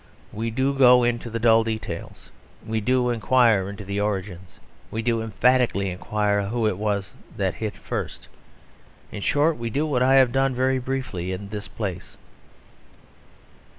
We 0.33 0.49
do 0.49 0.73
go 0.73 1.03
into 1.03 1.29
the 1.29 1.37
dull 1.37 1.63
details; 1.63 2.31
we 2.65 2.81
do 2.81 3.11
enquire 3.11 3.69
into 3.69 3.85
the 3.85 3.99
origins; 4.01 4.57
we 4.89 5.03
do 5.03 5.21
emphatically 5.21 5.91
enquire 5.91 6.41
who 6.47 6.65
it 6.67 6.79
was 6.79 7.13
that 7.37 7.53
hit 7.53 7.77
first. 7.77 8.27
In 9.11 9.21
short 9.21 9.57
we 9.57 9.69
do 9.69 9.85
what 9.85 10.01
I 10.01 10.15
have 10.15 10.31
done 10.31 10.55
very 10.55 10.79
briefly 10.79 11.31
in 11.31 11.49
this 11.49 11.67
place. 11.67 12.17